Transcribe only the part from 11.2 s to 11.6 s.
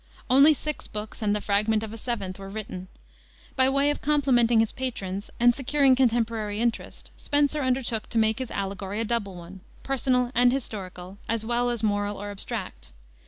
as